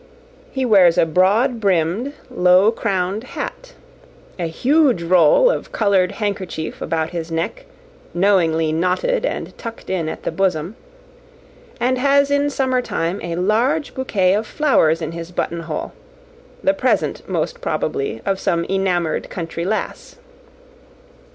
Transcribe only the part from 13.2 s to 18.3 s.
a large bouquet of flowers in his buttonhole; the present, most probably,